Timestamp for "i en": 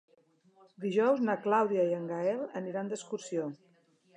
1.91-2.09